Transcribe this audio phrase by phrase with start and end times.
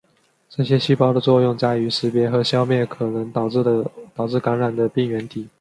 [0.49, 3.61] 这些细胞的作用在于识别和消灭可能导致
[4.39, 5.47] 感染的病原体。